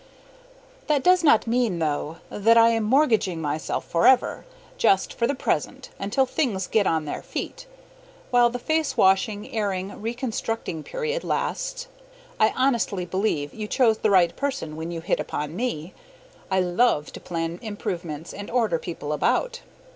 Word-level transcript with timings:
That 0.87 1.03
does 1.03 1.23
not 1.23 1.45
mean, 1.45 1.77
though, 1.77 2.17
that 2.31 2.57
I 2.57 2.69
am 2.69 2.83
mortgaging 2.85 3.39
myself 3.39 3.87
forever. 3.87 4.45
Just 4.79 5.13
for 5.13 5.27
the 5.27 5.35
present, 5.35 5.91
until 5.99 6.25
things 6.25 6.65
get 6.65 6.87
on 6.87 7.05
their 7.05 7.21
feet. 7.21 7.67
While 8.31 8.49
the 8.49 8.57
face 8.57 8.97
washing, 8.97 9.53
airing, 9.53 10.01
reconstructing 10.01 10.81
period 10.81 11.23
lasts, 11.23 11.87
I 12.39 12.51
honestly 12.57 13.05
believe 13.05 13.53
you 13.53 13.67
chose 13.67 13.99
the 13.99 14.09
right 14.09 14.35
person 14.35 14.75
when 14.75 14.89
you 14.89 15.01
hit 15.01 15.19
upon 15.19 15.55
me. 15.55 15.93
I 16.49 16.61
LOVE 16.61 17.11
to 17.13 17.19
plan 17.19 17.59
improvements 17.61 18.33
and 18.33 18.49
order 18.49 18.79
people 18.79 19.13
about. 19.13 19.61